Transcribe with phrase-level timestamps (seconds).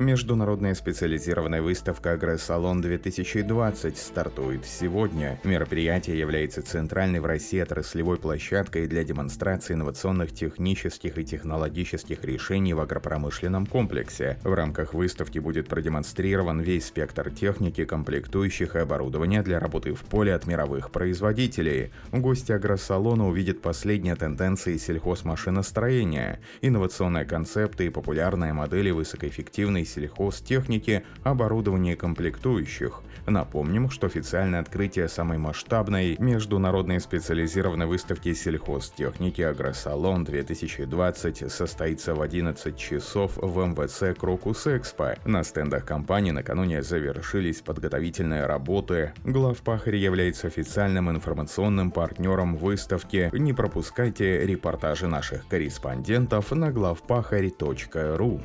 [0.00, 5.38] Международная специализированная выставка «Агросалон 2020» стартует сегодня.
[5.44, 12.80] Мероприятие является центральной в России отраслевой площадкой для демонстрации инновационных технических и технологических решений в
[12.80, 14.36] агропромышленном комплексе.
[14.42, 20.34] В рамках выставки будет продемонстрирован весь спектр техники, комплектующих и оборудования для работы в поле
[20.34, 21.92] от мировых производителей.
[22.10, 31.96] Гости агросалона увидят последние тенденции сельхозмашиностроения, инновационные концепты и популярные модели высокоэффективной современной сельхозтехники, оборудования
[31.96, 33.02] комплектующих.
[33.26, 42.76] Напомним, что официальное открытие самой масштабной международной специализированной выставки сельхозтехники «Агросалон 2020» состоится в 11
[42.76, 45.14] часов в МВЦ «Крокус Экспо».
[45.24, 49.14] На стендах компании накануне завершились подготовительные работы.
[49.24, 53.30] Главпахарь является официальным информационным партнером выставки.
[53.32, 58.40] Не пропускайте репортажи наших корреспондентов на главпахарь.ру.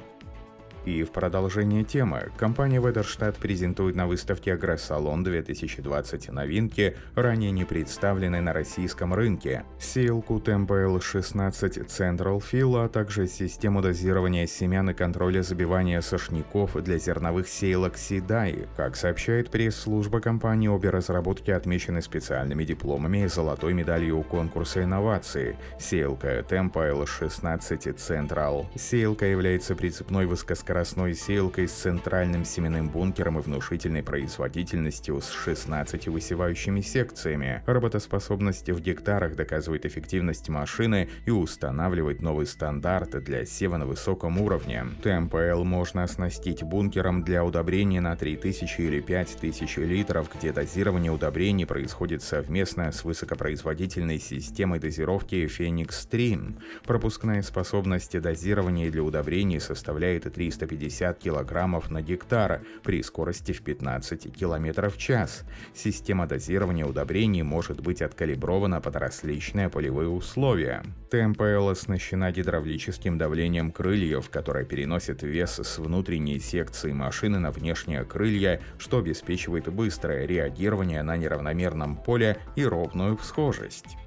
[0.86, 8.42] И в продолжение темы, компания Ведерштадт презентует на выставке Агросалон 2020 новинки, ранее не представленные
[8.42, 9.66] на российском рынке.
[9.80, 16.98] Сеялку Tempo L16 Central Fill, а также систему дозирования семян и контроля забивания сошников для
[16.98, 18.68] зерновых сеялок Сидай.
[18.78, 25.58] Как сообщает пресс-служба компании, обе разработки отмечены специальными дипломами и золотой медалью конкурса инноваций.
[25.78, 28.66] Сеялка Tempo L16 Central.
[28.78, 36.10] Сеялка является прицепной высокоскоростной скоростной сеялкой с центральным семенным бункером и внушительной производительностью с 16
[36.10, 37.64] высевающими секциями.
[37.66, 44.86] Работоспособность в гектарах доказывает эффективность машины и устанавливает новый стандарт для сева на высоком уровне.
[45.02, 52.22] ТМПЛ можно оснастить бункером для удобрения на 3000 или 5000 литров, где дозирование удобрений происходит
[52.22, 56.62] совместно с высокопроизводительной системой дозировки Phoenix Stream.
[56.86, 64.34] Пропускная способность дозирования для удобрений составляет 300 350 кг на гектар при скорости в 15
[64.34, 65.44] км в час.
[65.74, 70.84] Система дозирования удобрений может быть откалибрована под различные полевые условия.
[71.12, 78.62] ТМПЛ оснащена гидравлическим давлением крыльев, которое переносит вес с внутренней секции машины на внешние крылья,
[78.78, 83.98] что обеспечивает быстрое реагирование на неравномерном поле и ровную всхожесть.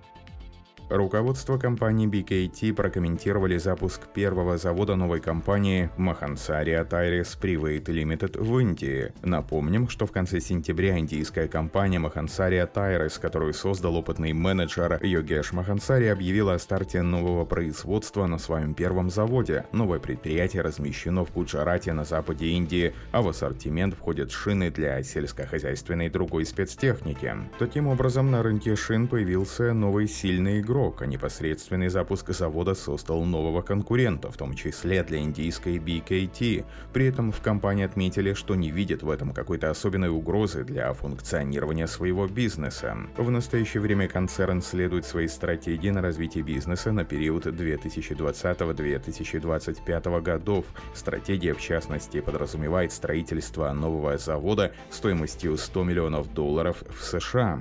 [0.92, 9.10] Руководство компании BKT прокомментировали запуск первого завода новой компании Mahansari Tires Private Limited в Индии.
[9.22, 16.08] Напомним, что в конце сентября индийская компания Mahansari Tires, которую создал опытный менеджер Йогеш Махансари,
[16.08, 19.64] объявила о старте нового производства на своем первом заводе.
[19.72, 26.09] Новое предприятие размещено в Гуджарате на западе Индии, а в ассортимент входят шины для сельскохозяйственной
[26.09, 27.34] и другой спецтехники.
[27.59, 33.25] Таким образом, на рынке шин появился новый сильный игрок срок, а непосредственный запуск завода создал
[33.25, 36.65] нового конкурента, в том числе для индийской BKT.
[36.93, 41.87] При этом в компании отметили, что не видят в этом какой-то особенной угрозы для функционирования
[41.87, 42.97] своего бизнеса.
[43.16, 50.65] В настоящее время концерн следует своей стратегии на развитие бизнеса на период 2020-2025 годов.
[50.94, 57.60] Стратегия, в частности, подразумевает строительство нового завода стоимостью 100 миллионов долларов в США.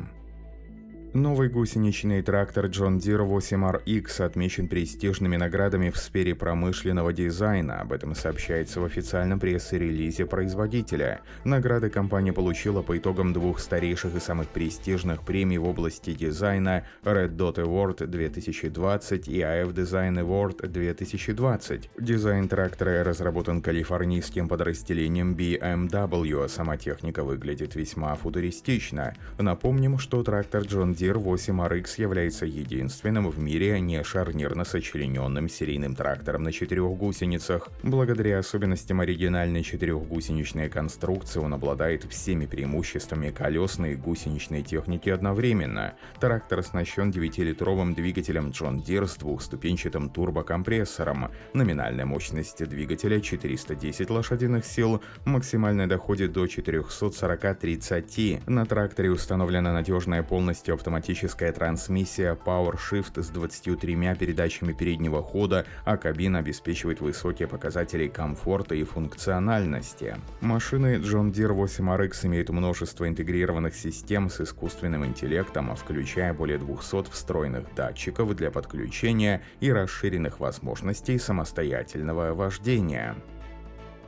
[1.14, 7.82] Новый гусеничный трактор John Deere 8RX отмечен престижными наградами в сфере промышленного дизайна.
[7.82, 11.20] Об этом сообщается в официальном пресс-релизе производителя.
[11.44, 17.36] Награды компания получила по итогам двух старейших и самых престижных премий в области дизайна Red
[17.36, 21.90] Dot Award 2020 и AF Design Award 2020.
[22.00, 29.14] Дизайн трактора разработан калифорнийским подразделением BMW, а сама техника выглядит весьма футуристично.
[29.38, 36.44] Напомним, что трактор John Deere 8RX является единственным в мире не шарнирно сочлененным серийным трактором
[36.44, 37.70] на четырех гусеницах.
[37.84, 45.94] Благодаря особенностям оригинальной четырехгусеничной конструкции он обладает всеми преимуществами колесной и гусеничной техники одновременно.
[46.20, 51.32] Трактор оснащен 9-литровым двигателем John Deere с двухступенчатым турбокомпрессором.
[51.54, 58.50] Номинальная мощность двигателя 410 лошадиных сил, максимально доходит до 440-30.
[58.50, 65.96] На тракторе установлена надежная полностью автоматическая автоматическая трансмиссия PowerShift с 23 передачами переднего хода, а
[65.96, 70.18] кабина обеспечивает высокие показатели комфорта и функциональности.
[70.42, 77.74] Машины John Deere 8RX имеют множество интегрированных систем с искусственным интеллектом, включая более 200 встроенных
[77.74, 83.16] датчиков для подключения и расширенных возможностей самостоятельного вождения.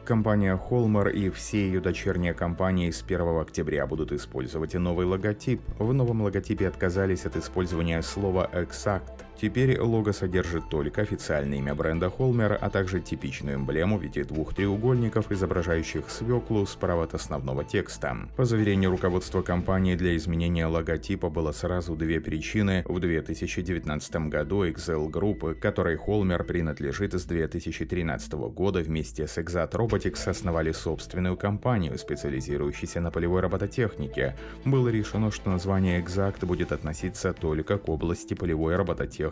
[0.05, 5.61] Компания Холмер и все ее дочерние компании с 1 октября будут использовать новый логотип.
[5.79, 12.09] В новом логотипе отказались от использования слова «exact», Теперь лого содержит только официальное имя бренда
[12.09, 18.15] Холмер, а также типичную эмблему в виде двух треугольников, изображающих свеклу справа от основного текста.
[18.35, 22.83] По заверению руководства компании, для изменения логотипа было сразу две причины.
[22.85, 30.29] В 2019 году Excel Group, которой Холмер принадлежит с 2013 года, вместе с Exat Robotics
[30.29, 34.36] основали собственную компанию, специализирующуюся на полевой робототехнике.
[34.63, 39.22] Было решено, что название Exact будет относиться только к области полевой робототехники.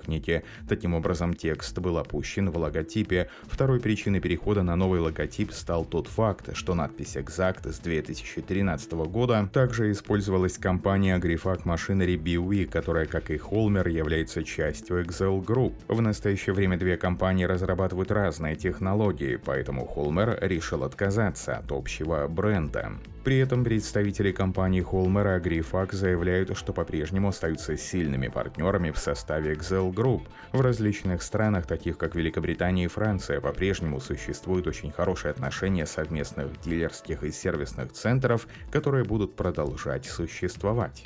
[0.68, 3.30] Таким образом, текст был опущен в логотипе.
[3.44, 9.50] Второй причиной перехода на новый логотип стал тот факт, что надпись Exact с 2013 года
[9.52, 15.74] также использовалась компания Agrifac Machinery BUI, которая, как и Холмер, является частью Excel Group.
[15.88, 22.92] В настоящее время две компании разрабатывают разные технологии, поэтому Холмер решил отказаться от общего бренда.
[23.24, 29.54] При этом представители компании Холмер и Agrifac заявляют, что по-прежнему остаются сильными партнерами в составе
[29.54, 30.24] Excel Group.
[30.52, 37.24] В различных странах, таких как Великобритания и Франция, по-прежнему существуют очень хорошие отношения совместных дилерских
[37.24, 41.06] и сервисных центров, которые будут продолжать существовать.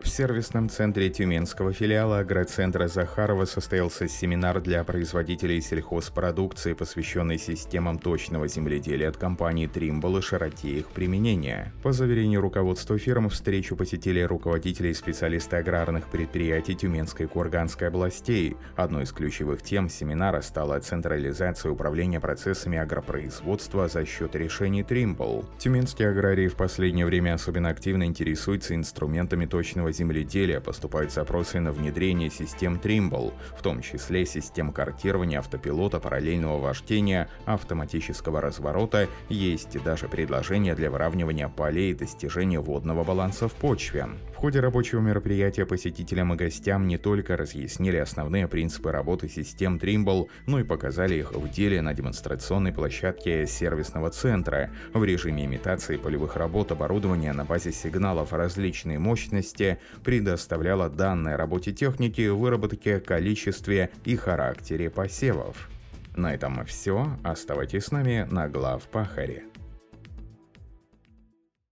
[0.00, 8.46] В сервисном центре Тюменского филиала агроцентра Захарова состоялся семинар для производителей сельхозпродукции, посвященный системам точного
[8.46, 11.72] земледелия от компании Trimble и широте их применения.
[11.82, 18.56] По заверению руководства фирм, встречу посетили руководители и специалисты аграрных предприятий Тюменской и Курганской областей.
[18.76, 25.44] Одной из ключевых тем семинара стала централизация управления процессами агропроизводства за счет решений Trimble.
[25.58, 31.72] Тюменские аграрии в последнее время особенно активно интересуются инструментами точного сельского земледелия поступают запросы на
[31.72, 40.08] внедрение систем Trimble, в том числе систем картирования автопилота, параллельного вождения, автоматического разворота, есть даже
[40.08, 44.08] предложения для выравнивания полей и достижения водного баланса в почве.
[44.38, 50.28] В ходе рабочего мероприятия посетителям и гостям не только разъяснили основные принципы работы систем Trimble,
[50.46, 54.70] но и показали их в деле на демонстрационной площадке сервисного центра.
[54.94, 62.28] В режиме имитации полевых работ оборудования на базе сигналов различной мощности предоставляла данные работе техники,
[62.28, 65.68] выработке, количестве и характере посевов.
[66.14, 67.08] На этом все.
[67.24, 69.47] Оставайтесь с нами на глав Пахаре.